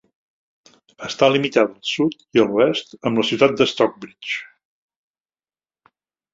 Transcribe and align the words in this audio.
Està 1.07 1.29
limitada 1.31 1.75
al 1.75 1.83
sud 1.91 2.25
i 2.39 2.43
a 2.45 2.47
l'oest 2.49 2.97
amb 3.11 3.23
la 3.23 3.27
ciutat 3.29 3.55
de 3.63 3.71
Stockbridge. 3.75 4.43